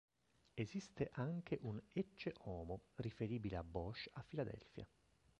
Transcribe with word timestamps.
Esiste 0.55 1.11
anche 1.13 1.59
un 1.61 1.79
"Ecce 1.93 2.33
Homo" 2.45 2.85
riferibile 2.95 3.55
a 3.57 3.63
Bosch 3.63 4.09
a 4.13 4.23
Filadelfia. 4.23 4.87